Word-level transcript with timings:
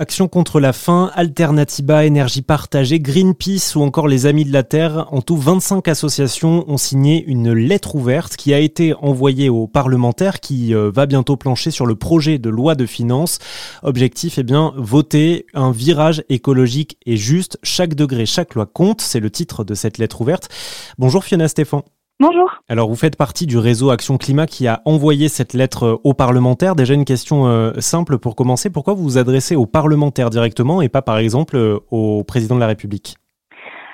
Action 0.00 0.28
contre 0.28 0.60
la 0.60 0.72
faim, 0.72 1.10
Alternativa, 1.12 2.06
Énergie 2.06 2.40
partagée, 2.40 3.00
Greenpeace 3.00 3.76
ou 3.76 3.82
encore 3.82 4.08
les 4.08 4.24
Amis 4.24 4.46
de 4.46 4.52
la 4.54 4.62
Terre, 4.62 5.06
en 5.10 5.20
tout 5.20 5.36
25 5.36 5.86
associations 5.88 6.64
ont 6.70 6.78
signé 6.78 7.22
une 7.26 7.52
lettre 7.52 7.96
ouverte 7.96 8.36
qui 8.36 8.54
a 8.54 8.60
été 8.60 8.94
envoyée 8.94 9.50
aux 9.50 9.66
parlementaires 9.66 10.40
qui 10.40 10.74
euh, 10.74 10.90
va 10.90 11.04
bientôt 11.04 11.36
plancher 11.36 11.70
sur 11.70 11.84
le 11.84 11.96
projet 11.96 12.38
de 12.38 12.48
loi 12.48 12.76
de 12.76 12.86
finances. 12.86 13.40
Objectif, 13.82 14.38
eh 14.38 14.42
bien, 14.42 14.72
voter 14.78 15.44
un 15.52 15.70
virage 15.70 16.24
écologique 16.30 16.96
et 17.04 17.18
juste. 17.18 17.58
Chaque 17.62 17.94
degré, 17.94 18.24
chaque 18.24 18.54
loi 18.54 18.64
compte. 18.64 19.02
C'est 19.02 19.20
le 19.20 19.28
titre 19.28 19.64
de 19.64 19.74
cette 19.74 19.98
lettre 19.98 20.22
ouverte. 20.22 20.48
Bonjour 20.96 21.24
Fiona 21.24 21.46
Stéphane. 21.46 21.82
Bonjour. 22.20 22.60
Alors 22.68 22.90
vous 22.90 22.96
faites 22.96 23.16
partie 23.16 23.46
du 23.46 23.56
réseau 23.56 23.88
Action 23.88 24.18
Climat 24.18 24.44
qui 24.44 24.68
a 24.68 24.82
envoyé 24.84 25.28
cette 25.28 25.54
lettre 25.54 25.84
euh, 25.84 25.96
aux 26.04 26.12
parlementaires. 26.12 26.76
Déjà 26.76 26.92
une 26.92 27.06
question 27.06 27.46
euh, 27.46 27.72
simple 27.78 28.18
pour 28.18 28.36
commencer. 28.36 28.70
Pourquoi 28.70 28.92
vous 28.92 29.04
vous 29.04 29.16
adressez 29.16 29.56
aux 29.56 29.64
parlementaires 29.64 30.28
directement 30.28 30.82
et 30.82 30.90
pas 30.90 31.00
par 31.00 31.16
exemple 31.16 31.56
euh, 31.56 31.78
au 31.90 32.22
président 32.22 32.56
de 32.56 32.60
la 32.60 32.66
République? 32.66 33.16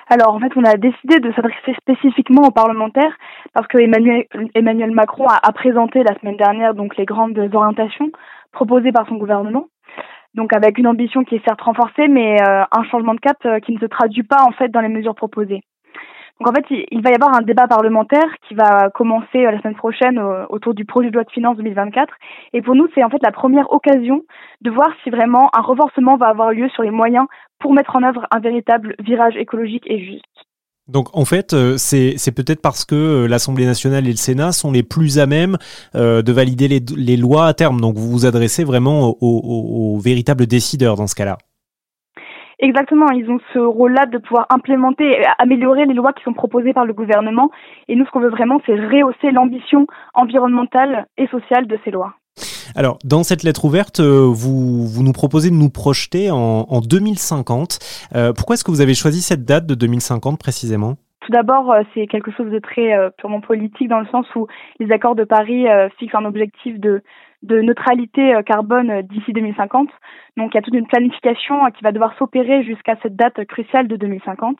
Alors 0.08 0.34
en 0.34 0.40
fait, 0.40 0.50
on 0.56 0.64
a 0.64 0.74
décidé 0.74 1.20
de 1.20 1.32
s'adresser 1.34 1.72
spécifiquement 1.80 2.48
aux 2.48 2.50
parlementaires 2.50 3.16
parce 3.52 3.68
que 3.68 3.78
Emmanuel, 3.78 4.90
Macron 4.90 5.26
a, 5.28 5.52
présenté 5.52 6.02
la 6.02 6.18
semaine 6.18 6.36
dernière 6.36 6.74
donc 6.74 6.96
les 6.96 7.04
grandes 7.04 7.38
orientations 7.38 8.10
proposées 8.50 8.90
par 8.90 9.06
son 9.06 9.18
gouvernement. 9.18 9.66
Donc 10.34 10.52
avec 10.52 10.78
une 10.78 10.88
ambition 10.88 11.22
qui 11.22 11.36
est 11.36 11.44
certes 11.46 11.60
renforcée, 11.60 12.08
mais 12.08 12.38
un 12.42 12.84
changement 12.90 13.14
de 13.14 13.20
cap 13.20 13.38
qui 13.64 13.72
ne 13.72 13.78
se 13.78 13.86
traduit 13.86 14.24
pas 14.24 14.42
en 14.42 14.50
fait 14.50 14.68
dans 14.68 14.80
les 14.80 14.88
mesures 14.88 15.14
proposées. 15.14 15.62
Donc 16.38 16.48
en 16.48 16.52
fait, 16.52 16.66
il 16.90 17.02
va 17.02 17.10
y 17.10 17.14
avoir 17.14 17.34
un 17.34 17.40
débat 17.40 17.66
parlementaire 17.66 18.28
qui 18.46 18.54
va 18.54 18.90
commencer 18.90 19.46
euh, 19.46 19.50
la 19.50 19.60
semaine 19.60 19.74
prochaine 19.74 20.18
autour 20.50 20.74
du 20.74 20.84
projet 20.84 21.08
de 21.08 21.14
loi 21.14 21.24
de 21.24 21.30
finances 21.30 21.56
2024. 21.56 22.12
Et 22.52 22.60
pour 22.60 22.74
nous, 22.74 22.88
c'est 22.94 23.02
en 23.02 23.08
fait 23.08 23.22
la 23.22 23.32
première 23.32 23.72
occasion 23.72 24.22
de 24.60 24.70
voir 24.70 24.88
si 25.02 25.10
vraiment 25.10 25.48
un 25.56 25.62
renforcement 25.62 26.16
va 26.16 26.26
avoir 26.26 26.52
lieu 26.52 26.68
sur 26.70 26.82
les 26.82 26.90
moyens 26.90 27.26
pour 27.58 27.72
mettre 27.72 27.96
en 27.96 28.02
œuvre 28.02 28.26
un 28.30 28.40
véritable 28.40 28.96
virage 28.98 29.36
écologique 29.36 29.84
et 29.86 29.98
juste. 29.98 30.24
Donc 30.88 31.08
en 31.16 31.24
fait, 31.24 31.54
euh, 31.54 31.76
c'est 31.78 32.34
peut-être 32.34 32.60
parce 32.60 32.84
que 32.84 32.94
euh, 32.94 33.28
l'Assemblée 33.28 33.64
nationale 33.64 34.06
et 34.06 34.10
le 34.10 34.16
Sénat 34.16 34.52
sont 34.52 34.70
les 34.70 34.82
plus 34.82 35.18
à 35.18 35.26
même 35.26 35.56
de 35.94 36.32
valider 36.32 36.68
les, 36.68 37.16
lois 37.16 37.46
à 37.46 37.54
terme. 37.54 37.80
Donc 37.80 37.96
vous 37.96 38.10
vous 38.10 38.26
adressez 38.26 38.62
vraiment 38.62 39.16
aux 39.20 39.98
véritables 39.98 40.46
décideurs 40.46 40.96
dans 40.96 41.06
ce 41.06 41.14
cas-là. 41.14 41.38
Exactement, 42.58 43.10
ils 43.10 43.28
ont 43.30 43.38
ce 43.52 43.58
rôle-là 43.58 44.06
de 44.06 44.16
pouvoir 44.18 44.46
implémenter 44.48 45.22
améliorer 45.38 45.84
les 45.84 45.92
lois 45.92 46.14
qui 46.14 46.22
sont 46.24 46.32
proposées 46.32 46.72
par 46.72 46.86
le 46.86 46.94
gouvernement. 46.94 47.50
Et 47.88 47.96
nous, 47.96 48.06
ce 48.06 48.10
qu'on 48.10 48.20
veut 48.20 48.30
vraiment, 48.30 48.60
c'est 48.64 48.74
rehausser 48.74 49.30
l'ambition 49.30 49.86
environnementale 50.14 51.06
et 51.18 51.26
sociale 51.26 51.66
de 51.66 51.78
ces 51.84 51.90
lois. 51.90 52.14
Alors, 52.74 52.98
dans 53.04 53.22
cette 53.22 53.42
lettre 53.42 53.64
ouverte, 53.64 54.00
euh, 54.00 54.28
vous, 54.30 54.86
vous 54.86 55.02
nous 55.02 55.12
proposez 55.12 55.50
de 55.50 55.54
nous 55.54 55.70
projeter 55.70 56.30
en, 56.30 56.66
en 56.68 56.80
2050. 56.80 57.78
Euh, 58.14 58.32
pourquoi 58.32 58.54
est-ce 58.54 58.64
que 58.64 58.70
vous 58.70 58.80
avez 58.80 58.94
choisi 58.94 59.22
cette 59.22 59.44
date 59.44 59.66
de 59.66 59.74
2050 59.74 60.38
précisément? 60.38 60.96
Tout 61.26 61.32
d'abord, 61.32 61.72
euh, 61.72 61.82
c'est 61.92 62.06
quelque 62.06 62.30
chose 62.30 62.50
de 62.50 62.58
très 62.58 62.94
purement 63.18 63.40
politique 63.40 63.88
dans 63.88 64.00
le 64.00 64.06
sens 64.06 64.26
où 64.34 64.46
les 64.78 64.92
accords 64.92 65.16
de 65.16 65.24
Paris 65.24 65.66
fixent 65.98 66.14
un 66.14 66.24
objectif 66.24 66.78
de 66.78 67.02
neutralité 67.60 68.34
euh, 68.34 68.42
carbone 68.42 68.90
euh, 68.90 69.02
d'ici 69.02 69.32
2050. 69.32 69.88
Donc 70.36 70.52
il 70.52 70.56
y 70.56 70.58
a 70.58 70.62
toute 70.62 70.74
une 70.74 70.86
planification 70.86 71.64
euh, 71.64 71.70
qui 71.70 71.82
va 71.82 71.92
devoir 71.92 72.16
s'opérer 72.18 72.64
jusqu'à 72.64 72.96
cette 73.02 73.16
date 73.16 73.44
cruciale 73.46 73.88
de 73.88 73.96
2050. 73.96 74.56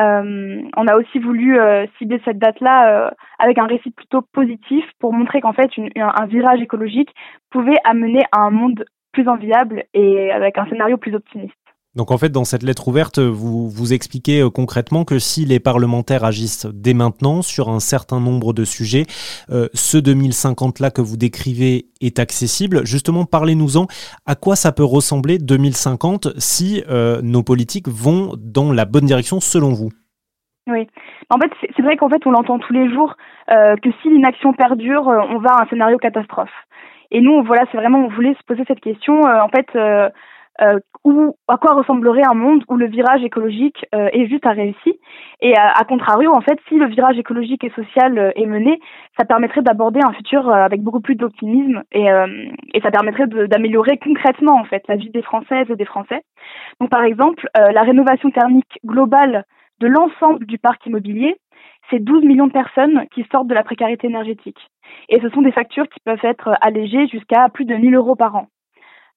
Euh, 0.00 0.62
on 0.74 0.86
a 0.86 0.96
aussi 0.96 1.18
voulu 1.18 1.58
cibler 1.98 2.18
cette 2.24 2.38
date-là 2.38 3.12
avec 3.38 3.58
un 3.58 3.66
récit 3.66 3.90
plutôt 3.90 4.22
positif 4.22 4.86
pour 4.98 5.12
montrer 5.12 5.42
qu'en 5.42 5.52
fait 5.52 5.70
un 5.96 6.26
virage 6.26 6.62
écologique 6.62 7.14
pouvait 7.50 7.76
amener 7.84 8.22
à 8.32 8.40
un 8.40 8.50
monde 8.50 8.86
plus 9.12 9.28
enviable 9.28 9.84
et 9.92 10.32
avec 10.32 10.56
un 10.56 10.64
scénario 10.64 10.96
plus 10.96 11.14
optimiste. 11.14 11.61
Donc 11.94 12.10
en 12.10 12.16
fait, 12.16 12.30
dans 12.30 12.44
cette 12.44 12.62
lettre 12.62 12.88
ouverte, 12.88 13.18
vous, 13.18 13.68
vous 13.68 13.92
expliquez 13.92 14.40
euh, 14.40 14.48
concrètement 14.48 15.04
que 15.04 15.18
si 15.18 15.44
les 15.44 15.60
parlementaires 15.60 16.24
agissent 16.24 16.66
dès 16.72 16.94
maintenant 16.94 17.42
sur 17.42 17.68
un 17.68 17.80
certain 17.80 18.18
nombre 18.18 18.54
de 18.54 18.64
sujets, 18.64 19.04
euh, 19.50 19.68
ce 19.74 19.98
2050-là 19.98 20.90
que 20.90 21.02
vous 21.02 21.18
décrivez 21.18 21.84
est 22.00 22.18
accessible. 22.18 22.86
Justement, 22.86 23.26
parlez-nous-en. 23.26 23.88
À 24.24 24.36
quoi 24.36 24.56
ça 24.56 24.72
peut 24.72 24.84
ressembler 24.84 25.36
2050 25.36 26.28
si 26.38 26.82
euh, 26.88 27.20
nos 27.22 27.42
politiques 27.42 27.88
vont 27.88 28.32
dans 28.38 28.72
la 28.72 28.86
bonne 28.86 29.04
direction 29.04 29.40
selon 29.40 29.74
vous? 29.74 29.90
Oui. 30.68 30.88
En 31.28 31.38
fait, 31.38 31.50
c'est 31.76 31.82
vrai 31.82 31.98
qu'en 31.98 32.08
fait, 32.08 32.26
on 32.26 32.30
l'entend 32.30 32.58
tous 32.58 32.72
les 32.72 32.90
jours 32.90 33.16
que 33.48 33.90
si 34.00 34.08
l'inaction 34.08 34.54
perdure, 34.54 35.08
on 35.08 35.38
va 35.38 35.50
à 35.50 35.64
un 35.64 35.66
scénario 35.66 35.98
catastrophe. 35.98 36.52
Et 37.10 37.20
nous, 37.20 37.42
voilà, 37.42 37.64
c'est 37.70 37.76
vraiment, 37.76 37.98
on 37.98 38.08
voulait 38.08 38.34
se 38.34 38.44
poser 38.46 38.62
cette 38.66 38.80
question. 38.80 39.20
en 39.20 39.48
fait, 39.48 39.66
euh, 40.60 40.78
à 41.48 41.56
quoi 41.56 41.74
ressemblerait 41.74 42.24
un 42.24 42.34
monde 42.34 42.62
où 42.68 42.76
le 42.76 42.86
virage 42.86 43.24
écologique 43.24 43.86
euh, 43.94 44.08
est 44.12 44.26
juste 44.26 44.46
à 44.46 44.50
réussi. 44.50 44.98
Et 45.40 45.56
à, 45.56 45.82
contrario, 45.88 46.32
en 46.32 46.40
fait, 46.40 46.58
si 46.68 46.76
le 46.76 46.86
virage 46.86 47.18
écologique 47.18 47.64
et 47.64 47.70
social 47.70 48.18
euh, 48.18 48.30
est 48.36 48.46
mené, 48.46 48.78
ça 49.18 49.24
permettrait 49.24 49.62
d'aborder 49.62 50.00
un 50.04 50.12
futur 50.12 50.48
euh, 50.48 50.52
avec 50.52 50.82
beaucoup 50.82 51.00
plus 51.00 51.16
d'optimisme 51.16 51.82
et, 51.92 52.06
et 52.74 52.80
ça 52.80 52.90
permettrait 52.90 53.26
d'améliorer 53.26 53.98
concrètement 53.98 54.58
en 54.58 54.64
fait 54.64 54.82
la 54.88 54.96
vie 54.96 55.10
des 55.10 55.22
Françaises 55.22 55.66
et 55.70 55.76
des 55.76 55.84
Français. 55.84 56.22
Donc, 56.80 56.90
par 56.90 57.02
exemple, 57.02 57.48
la 57.54 57.82
rénovation 57.82 58.30
thermique 58.30 58.78
globale 58.84 59.44
de 59.80 59.86
l'ensemble 59.86 60.46
du 60.46 60.58
parc 60.58 60.86
immobilier, 60.86 61.36
c'est 61.90 61.98
12 61.98 62.24
millions 62.24 62.46
de 62.46 62.52
personnes 62.52 63.06
qui 63.14 63.26
sortent 63.30 63.48
de 63.48 63.54
la 63.54 63.64
précarité 63.64 64.06
énergétique. 64.06 64.58
Et 65.08 65.20
ce 65.20 65.28
sont 65.30 65.42
des 65.42 65.52
factures 65.52 65.88
qui 65.88 66.00
peuvent 66.04 66.24
être 66.24 66.54
allégées 66.60 67.06
jusqu'à 67.08 67.48
plus 67.48 67.64
de 67.64 67.74
1000 67.74 67.94
euros 67.94 68.16
par 68.16 68.36
an. 68.36 68.46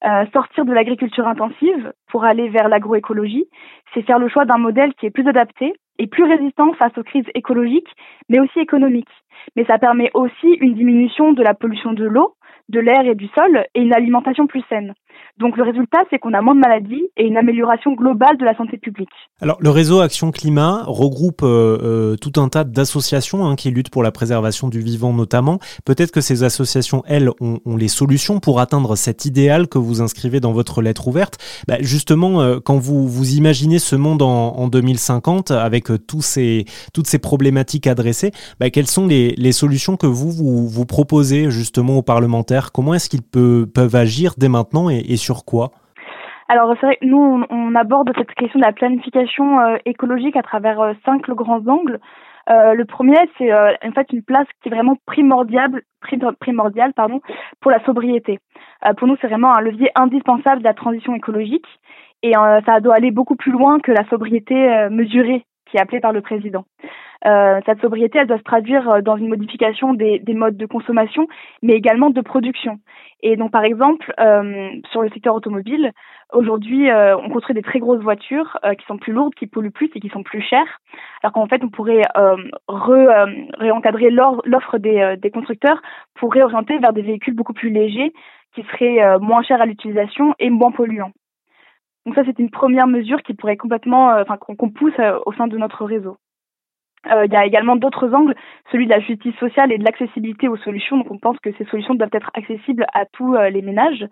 Euh, 0.04 0.26
sortir 0.34 0.66
de 0.66 0.74
l'agriculture 0.74 1.28
intensive 1.28 1.94
pour 2.10 2.26
aller 2.26 2.50
vers 2.50 2.68
l'agroécologie, 2.68 3.46
c'est 3.94 4.04
faire 4.04 4.20
le 4.20 4.28
choix 4.28 4.46
d'un 4.46 4.58
modèle 4.58 4.94
qui 4.96 5.06
est 5.06 5.10
plus 5.12 5.28
adapté 5.28 5.74
et 5.98 6.08
plus 6.08 6.26
résistant 6.26 6.74
face 6.74 6.96
aux 6.98 7.04
crises 7.04 7.26
écologiques, 7.34 7.90
mais 8.30 8.40
aussi 8.40 8.60
économiques. 8.60 9.10
Mais 9.56 9.66
ça 9.66 9.80
permet 9.80 10.12
aussi 10.14 10.54
une 10.60 10.76
diminution 10.76 11.32
de 11.32 11.42
la 11.42 11.54
pollution 11.54 11.94
de 11.94 12.06
l'eau, 12.06 12.36
de 12.70 12.80
l'air 12.80 13.06
et 13.06 13.16
du 13.16 13.28
sol 13.30 13.66
et 13.74 13.82
une 13.82 13.94
alimentation 13.94 14.48
plus 14.48 14.64
saine. 14.70 14.94
Donc 15.38 15.58
le 15.58 15.64
résultat, 15.64 16.00
c'est 16.10 16.18
qu'on 16.18 16.34
a 16.34 16.42
moins 16.42 16.56
de 16.56 16.62
maladies 16.62 17.10
et 17.18 17.26
une 17.26 17.36
amélioration 17.36 17.94
globale 17.94 18.38
de 18.38 18.46
la 18.46 18.56
santé 18.56 18.78
publique. 18.78 19.10
Alors 19.42 19.58
le 19.60 19.70
réseau 19.70 20.00
Action 20.00 20.32
Climat 20.32 20.84
regroupe 20.88 21.42
euh, 21.44 21.78
euh, 21.84 22.16
tout 22.16 22.40
un 22.40 22.48
tas 22.48 22.64
d'associations 22.64 23.46
hein, 23.46 23.56
qui 23.56 23.70
luttent 23.70 23.90
pour 23.90 24.02
la 24.02 24.12
préservation 24.12 24.70
du 24.70 24.80
vivant 24.80 25.12
notamment. 25.12 25.60
Peut-être 25.84 26.12
que 26.12 26.22
ces 26.22 26.44
associations, 26.44 27.04
elles, 27.06 27.30
ont, 27.42 27.60
les 27.76 27.90
solutions 27.90 28.40
pour 28.40 28.62
atteindre 28.62 28.96
cet 28.96 29.26
idéal 29.26 29.68
que 29.68 29.78
vous 29.78 30.02
inscrivez 30.02 30.40
dans 30.40 30.54
votre 30.54 30.82
lettre 30.82 31.08
ouverte. 31.10 31.38
Bah, 31.68 31.78
justement, 31.82 32.42
euh, 32.42 32.60
quand 32.64 32.78
vous, 32.78 33.08
vous 33.08 33.36
imaginez 33.36 33.80
ce 33.80 33.98
monde 33.98 34.22
en, 34.22 34.68
2050 34.68 35.52
avec 35.52 35.90
tous 36.08 36.22
ces, 36.22 36.66
toutes 36.94 37.08
ces 37.08 37.20
problématiques 37.20 37.88
adressées, 37.88 38.32
bah, 38.60 38.70
quelles 38.70 38.88
sont 38.88 39.06
les, 39.06 39.52
solutions 39.52 39.98
que 39.98 40.08
vous, 40.08 40.32
vous, 40.32 40.86
proposez 40.86 41.52
justement 41.52 41.98
aux 41.98 42.02
parlementaires? 42.02 42.72
Comment 42.72 42.94
est-ce 42.94 43.10
qu'ils 43.10 43.22
peuvent 43.22 43.96
agir 43.96 44.34
dès 44.38 44.50
maintenant 44.50 44.90
et, 44.90 45.05
et 45.10 45.18
sur 45.18 45.46
quoi 45.46 45.72
alors 46.48 46.76
c'est 46.80 46.86
vrai, 46.86 46.98
nous 47.02 47.44
on, 47.50 47.76
aborde 47.76 48.12
cette 48.16 48.34
question 48.36 48.60
de 48.60 48.66
la 48.66 48.72
planification 48.72 49.60
euh, 49.60 49.78
écologique 49.86 50.36
à 50.36 50.44
travers 50.44 50.80
euh, 50.80 50.94
cinq 51.04 51.28
grands 51.32 51.66
angles. 51.68 52.00
Euh, 52.52 52.76
le 52.76 52.86
premier, 52.86 53.18
c'est 53.38 53.52
en 53.52 53.92
fait 53.96 54.14
une 54.14 54.22
place 54.22 54.46
qui 54.62 54.70
est 54.70 54.72
vraiment 54.72 54.96
primordiale, 55.08 55.82
primordiale 56.40 56.94
pardon, 56.94 57.20
pour 57.60 57.72
la 57.72 57.84
sobriété. 57.86 58.40
pour 58.98 59.08
nous, 59.08 59.18
c'est 59.20 59.28
vraiment 59.28 59.58
un 59.58 59.62
levier 59.62 59.90
indispensable 59.96 60.60
de 60.60 60.68
la 60.68 60.76
transition 60.76 61.16
écologique 61.16 61.66
et 62.22 62.34
ça 62.68 62.80
doit 62.82 62.94
aller 62.94 63.10
beaucoup 63.10 63.36
plus 63.36 63.52
loin 63.52 63.80
que 63.80 63.92
la 63.92 64.08
sobriété 64.10 64.54
mesurée 64.92 65.44
qui 65.66 65.78
est 65.78 65.82
appelée 65.82 66.00
par 66.00 66.14
le 66.14 66.22
président. 66.22 66.66
Euh, 67.26 67.60
cette 67.66 67.82
sobriété, 67.82 68.20
elle 68.20 68.28
doit 68.28 68.38
se 68.38 68.44
traduire 68.44 68.90
euh, 68.90 69.02
dans 69.02 69.18
une 69.18 69.30
modification 69.30 69.94
des, 69.94 70.22
modes 70.28 70.58
de 70.58 70.66
consommation, 70.66 71.28
mais 71.62 71.74
également 71.74 72.10
de 72.10 72.22
production. 72.22 72.80
Et 73.22 73.36
donc, 73.38 73.52
par 73.52 73.64
exemple, 73.64 74.14
euh, 74.20 74.70
sur 74.92 75.02
le 75.02 75.10
secteur 75.10 75.34
automobile, 75.34 75.92
aujourd'hui, 76.34 76.90
on 76.92 77.30
construit 77.30 77.56
des 77.56 77.62
très 77.62 77.80
grosses 77.80 78.02
voitures 78.02 78.60
qui 78.78 78.86
sont 78.86 78.98
plus 78.98 79.14
lourdes, 79.14 79.34
qui 79.34 79.48
polluent 79.48 79.72
plus 79.72 79.90
et 79.96 80.00
qui 80.00 80.10
sont 80.10 80.22
plus 80.22 80.42
chères, 80.42 80.80
alors 81.24 81.34
qu'en 81.34 81.48
fait, 81.48 81.64
on 81.64 81.70
pourrait 81.70 82.02
réencadrer 82.68 84.10
l'offre 84.12 84.78
des, 84.78 85.16
des, 85.18 85.32
constructeurs 85.32 85.82
pour 86.16 86.34
réorienter 86.34 86.78
vers 86.78 86.94
des 86.94 87.02
véhicules 87.02 87.36
beaucoup 87.36 87.54
plus 87.54 87.70
légers, 87.70 88.14
qui 88.54 88.64
seraient 88.64 89.18
moins 89.20 89.42
chers 89.44 89.62
à 89.62 89.66
l'utilisation 89.66 90.36
et 90.40 90.50
moins 90.50 90.72
polluants. 90.72 91.14
Donc 92.06 92.16
ça, 92.16 92.24
c'est 92.26 92.38
une 92.38 92.52
première 92.52 92.88
mesure 92.88 93.22
qui 93.24 93.34
pourrait 93.34 93.58
complètement, 93.58 94.10
enfin, 94.20 94.38
qu'on 94.38 94.70
pousse 94.70 95.00
au 95.26 95.34
sein 95.34 95.48
de 95.48 95.58
notre 95.58 95.86
réseau. 95.86 96.18
Euh, 97.12 97.26
il 97.26 97.34
y 97.34 97.36
a 97.36 97.46
également 97.46 97.76
d'autres 97.76 98.14
angles, 98.14 98.36
celui 98.72 98.86
de 98.86 98.92
la 98.92 99.00
justice 99.00 99.36
sociale 99.36 99.72
et 99.72 99.78
de 99.78 99.84
l'accessibilité 99.84 100.48
aux 100.48 100.58
solutions. 100.58 100.98
Donc 100.98 101.12
on 101.12 101.18
pense 101.18 101.40
que 101.40 101.52
ces 101.58 101.66
solutions 101.66 101.96
doivent 101.96 102.10
être 102.14 102.32
accessibles 102.34 102.86
à 102.94 103.06
tous 103.06 103.36
euh, 103.36 103.50
les 103.50 103.62
ménages, 103.62 104.06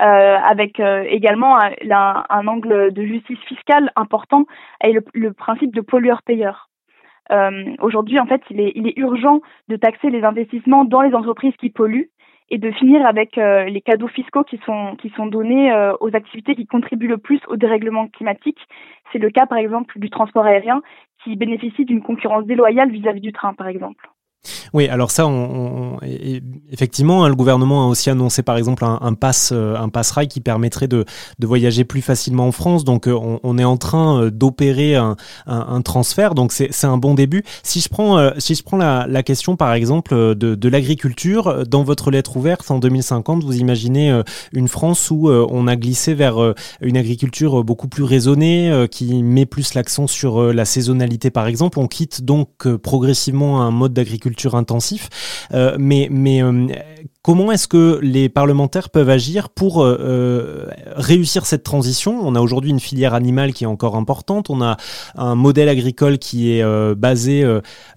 euh, 0.00 0.04
avec 0.04 0.80
également 0.80 1.56
un, 1.56 2.46
angle 2.48 2.92
de 2.92 3.04
justice 3.04 3.38
fiscale 3.46 3.92
important 3.94 4.44
et 4.82 4.92
le, 4.92 5.32
principe 5.32 5.72
de 5.74 5.80
pollueur-payeur. 5.80 6.68
Aujourd'hui, 7.80 8.18
en 8.18 8.26
fait, 8.26 8.42
il 8.50 8.60
est, 8.60 8.72
il 8.74 8.88
est 8.88 8.98
urgent 8.98 9.40
de 9.68 9.76
taxer 9.76 10.10
les 10.10 10.24
investissements 10.24 10.84
dans 10.84 11.00
les 11.00 11.14
entreprises 11.14 11.54
qui 11.60 11.70
polluent 11.70 12.10
et 12.50 12.58
de 12.58 12.70
finir 12.72 13.04
avec 13.06 13.36
les 13.36 13.80
cadeaux 13.80 14.08
fiscaux 14.08 14.44
qui 14.44 14.58
sont 14.66 14.96
qui 14.96 15.10
sont 15.10 15.26
donnés 15.26 15.72
aux 16.00 16.14
activités 16.14 16.54
qui 16.54 16.66
contribuent 16.66 17.08
le 17.08 17.18
plus 17.18 17.40
au 17.48 17.56
dérèglement 17.56 18.08
climatique. 18.08 18.60
C'est 19.12 19.18
le 19.18 19.30
cas 19.30 19.46
par 19.46 19.58
exemple 19.58 19.98
du 19.98 20.10
transport 20.10 20.44
aérien 20.44 20.82
qui 21.22 21.36
bénéficie 21.36 21.84
d'une 21.84 22.02
concurrence 22.02 22.44
déloyale 22.44 22.90
vis-à-vis 22.90 23.20
-vis 23.20 23.22
du 23.22 23.32
train 23.32 23.54
par 23.54 23.68
exemple. 23.68 24.08
Oui, 24.72 24.88
alors 24.88 25.10
ça, 25.10 25.26
on, 25.26 25.98
effectivement, 26.70 27.24
hein, 27.24 27.28
le 27.28 27.34
gouvernement 27.34 27.86
a 27.86 27.88
aussi 27.88 28.10
annoncé 28.10 28.42
par 28.42 28.56
exemple 28.56 28.84
un, 28.84 28.98
un 29.00 29.14
pass, 29.14 29.50
euh, 29.52 29.76
un 29.76 29.88
pass 29.88 30.10
rail 30.10 30.28
qui 30.28 30.40
permettrait 30.40 30.88
de, 30.88 31.04
de, 31.38 31.46
voyager 31.46 31.84
plus 31.84 32.02
facilement 32.02 32.48
en 32.48 32.52
France. 32.52 32.84
Donc, 32.84 33.06
euh, 33.06 33.12
on, 33.12 33.40
on 33.42 33.58
est 33.58 33.64
en 33.64 33.76
train 33.76 34.22
euh, 34.22 34.30
d'opérer 34.30 34.96
un, 34.96 35.16
un, 35.46 35.82
transfert. 35.82 36.34
Donc, 36.34 36.52
c'est 36.52 36.84
un 36.84 36.98
bon 36.98 37.14
début. 37.14 37.42
Si 37.62 37.80
je 37.80 37.88
prends, 37.88 38.30
si 38.38 38.54
je 38.54 38.62
prends 38.62 38.76
la, 38.76 39.06
la 39.08 39.22
question 39.22 39.56
par 39.56 39.72
exemple 39.74 40.14
de, 40.14 40.54
de 40.54 40.68
l'agriculture, 40.68 41.66
dans 41.66 41.82
votre 41.82 42.10
lettre 42.10 42.36
ouverte 42.36 42.70
en 42.70 42.78
2050, 42.78 43.44
vous 43.44 43.56
imaginez 43.56 44.22
une 44.52 44.68
France 44.68 45.10
où 45.10 45.28
on 45.28 45.66
a 45.66 45.76
glissé 45.76 46.14
vers 46.14 46.54
une 46.80 46.96
agriculture 46.96 47.64
beaucoup 47.64 47.88
plus 47.88 48.02
raisonnée, 48.02 48.86
qui 48.90 49.22
met 49.22 49.46
plus 49.46 49.74
l'accent 49.74 50.06
sur 50.06 50.52
la 50.52 50.64
saisonnalité 50.64 51.30
par 51.30 51.46
exemple. 51.46 51.78
On 51.78 51.86
quitte 51.86 52.24
donc 52.24 52.68
progressivement 52.78 53.62
un 53.62 53.70
mode 53.70 53.92
d'agriculture 53.92 54.33
intensif. 54.54 55.48
Euh, 55.52 55.76
mais 55.78 56.08
mais 56.10 56.42
euh, 56.42 56.66
comment 57.22 57.52
est-ce 57.52 57.68
que 57.68 57.98
les 58.02 58.28
parlementaires 58.28 58.90
peuvent 58.90 59.08
agir 59.08 59.48
pour 59.50 59.82
euh, 59.82 60.66
réussir 60.96 61.46
cette 61.46 61.62
transition? 61.62 62.18
On 62.22 62.34
a 62.34 62.40
aujourd'hui 62.40 62.70
une 62.70 62.80
filière 62.80 63.14
animale 63.14 63.52
qui 63.52 63.64
est 63.64 63.68
encore 63.68 63.96
importante. 63.96 64.50
On 64.50 64.62
a 64.62 64.76
un 65.16 65.34
modèle 65.34 65.68
agricole 65.68 66.18
qui 66.18 66.52
est 66.52 66.64
basé 66.94 67.44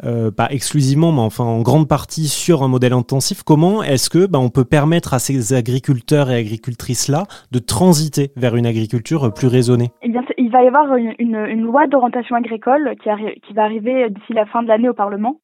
pas 0.02 0.48
exclusivement, 0.50 1.12
mais 1.12 1.22
enfin 1.22 1.44
en 1.44 1.62
grande 1.62 1.88
partie 1.88 2.28
sur 2.28 2.64
un 2.64 2.68
modèle 2.68 2.94
intensif. 2.94 3.44
Comment 3.44 3.84
est-ce 3.84 4.10
que 4.10 4.26
ben, 4.26 4.40
on 4.40 4.50
peut 4.50 4.66
permettre 4.66 5.14
à 5.14 5.20
ces 5.20 5.54
agriculteurs 5.54 6.30
et 6.32 6.36
agricultrices 6.36 7.08
là 7.08 7.26
de 7.52 7.60
transiter 7.60 8.32
vers 8.36 8.56
une 8.56 8.66
agriculture 8.66 9.34
plus 9.34 9.48
raisonnée? 9.48 9.92
Eh 10.02 10.10
bien, 10.10 10.22
il 10.38 10.52
va 10.52 10.64
y 10.64 10.68
avoir 10.68 10.96
une, 10.96 11.62
loi 11.62 11.88
d'orientation 11.88 12.36
agricole 12.36 12.96
qui 13.04 13.54
va 13.54 13.64
arriver 13.64 14.10
d'ici 14.10 14.34
la 14.34 14.46
fin 14.46 14.64
de 14.64 14.68
l'année 14.68 14.88
au 14.88 14.94
Parlement 14.94 15.40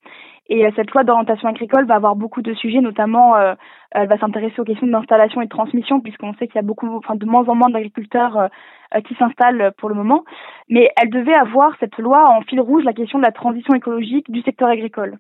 et 0.50 0.66
euh, 0.66 0.72
cette 0.76 0.92
loi 0.92 1.04
d'orientation 1.04 1.48
agricole 1.48 1.86
va 1.86 1.96
avoir 1.96 2.16
beaucoup 2.16 2.42
de 2.42 2.54
sujets, 2.54 2.82
notamment 2.82 3.36
euh, 3.36 3.56
elle 3.92 4.10
va 4.10 4.18
s'intéresser 4.18 4.60
aux 4.60 4.66
questions 4.66 4.88
d'installation 4.88 5.42
et 5.42 5.46
de 5.46 5.50
transmission, 5.50 6.02
puisqu'on 6.02 6.34
sait 6.34 6.48
qu'il 6.48 6.56
y 6.56 6.60
a 6.60 6.64
beaucoup, 6.64 6.88
enfin 6.98 7.16
de 7.16 7.26
moins 7.26 7.48
en 7.48 7.56
moins 7.56 7.70
d'agriculteurs 7.70 8.38
euh, 8.38 9.02
qui 9.02 9.16
s'installent 9.16 9.72
pour 9.78 9.90
le 9.90 9.96
moment. 9.96 10.26
Mais 10.70 10.90
elle 11.02 11.10
devait 11.10 11.34
avoir 11.34 11.76
cette 11.80 11.98
loi 11.98 12.28
en 12.28 12.42
fil 12.42 12.60
rouge 12.60 12.84
la 12.84 12.94
question 12.94 13.20
de 13.20 13.24
la 13.24 13.32
transition 13.32 13.74
écologique 13.74 14.30
du 14.30 14.42
secteur 14.42 14.70
agricole. 14.70 15.18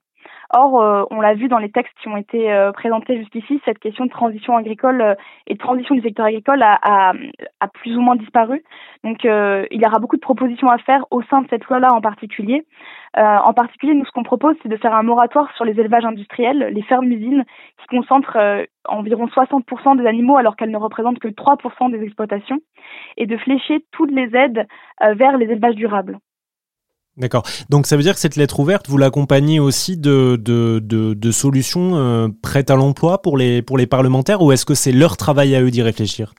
Or, 0.55 1.07
on 1.09 1.21
l'a 1.21 1.33
vu 1.33 1.47
dans 1.47 1.57
les 1.57 1.71
textes 1.71 1.93
qui 2.01 2.07
ont 2.07 2.17
été 2.17 2.53
présentés 2.73 3.17
jusqu'ici, 3.17 3.59
cette 3.65 3.79
question 3.79 4.05
de 4.05 4.11
transition 4.11 4.55
agricole 4.55 5.15
et 5.47 5.53
de 5.53 5.59
transition 5.59 5.95
du 5.95 6.01
secteur 6.01 6.27
agricole 6.27 6.61
a, 6.61 6.79
a, 6.83 7.67
plus 7.67 7.97
ou 7.97 8.01
moins 8.01 8.15
disparu. 8.15 8.63
Donc, 9.03 9.23
il 9.23 9.81
y 9.81 9.85
aura 9.85 9.99
beaucoup 9.99 10.15
de 10.15 10.21
propositions 10.21 10.69
à 10.69 10.77
faire 10.77 11.05
au 11.11 11.21
sein 11.23 11.41
de 11.41 11.47
cette 11.49 11.65
loi-là 11.65 11.93
en 11.93 12.01
particulier. 12.01 12.65
Euh, 13.17 13.21
en 13.21 13.53
particulier, 13.53 13.93
nous, 13.93 14.05
ce 14.05 14.11
qu'on 14.11 14.23
propose, 14.23 14.55
c'est 14.63 14.69
de 14.69 14.77
faire 14.77 14.95
un 14.95 15.03
moratoire 15.03 15.53
sur 15.55 15.65
les 15.65 15.79
élevages 15.79 16.05
industriels, 16.05 16.69
les 16.71 16.81
fermes-usines, 16.81 17.45
qui 17.79 17.87
concentrent 17.87 18.37
euh, 18.37 18.63
environ 18.85 19.27
60% 19.27 19.97
des 19.97 20.07
animaux 20.07 20.37
alors 20.37 20.55
qu'elles 20.55 20.71
ne 20.71 20.77
représentent 20.77 21.19
que 21.19 21.27
3% 21.27 21.91
des 21.91 22.01
exploitations, 22.01 22.59
et 23.17 23.27
de 23.27 23.37
flécher 23.37 23.85
toutes 23.91 24.11
les 24.11 24.35
aides 24.35 24.65
euh, 25.03 25.13
vers 25.13 25.37
les 25.37 25.45
élevages 25.45 25.75
durables. 25.75 26.17
D'accord. 27.17 27.43
Donc 27.69 27.85
ça 27.85 27.95
veut 27.95 28.01
dire 28.01 28.13
que 28.13 28.19
cette 28.19 28.35
lettre 28.35 28.59
ouverte, 28.59 28.89
vous 28.89 28.97
l'accompagnez 28.97 29.59
aussi 29.59 29.97
de, 29.97 30.35
de, 30.35 30.79
de, 30.79 31.31
solutions 31.31 32.31
prêtes 32.41 32.71
à 32.71 32.75
l'emploi 32.75 33.21
pour 33.21 33.37
les, 33.37 33.61
pour 33.61 33.77
les 33.77 33.85
parlementaires 33.85 34.41
ou 34.41 34.51
est-ce 34.51 34.65
que 34.65 34.73
c'est 34.73 34.91
leur 34.91 35.15
travail 35.15 35.55
à 35.55 35.61
eux 35.61 35.69
d'y 35.69 35.83
réfléchir? 35.83 36.33